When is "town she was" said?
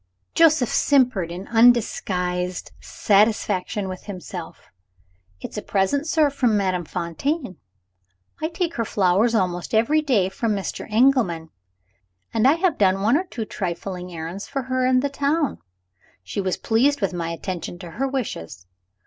15.09-16.57